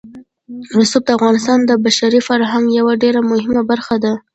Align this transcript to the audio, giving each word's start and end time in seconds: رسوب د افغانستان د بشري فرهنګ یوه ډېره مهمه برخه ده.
رسوب 0.77 1.03
د 1.05 1.09
افغانستان 1.17 1.59
د 1.65 1.71
بشري 1.85 2.19
فرهنګ 2.27 2.65
یوه 2.79 2.93
ډېره 3.03 3.21
مهمه 3.31 3.61
برخه 3.71 3.95
ده. 4.03 4.13